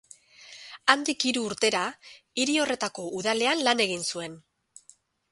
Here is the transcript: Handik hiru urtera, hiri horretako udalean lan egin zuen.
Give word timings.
Handik 0.93 1.25
hiru 1.31 1.43
urtera, 1.49 1.81
hiri 2.43 2.55
horretako 2.63 3.05
udalean 3.19 3.61
lan 3.67 3.83
egin 3.85 4.07
zuen. 4.15 4.39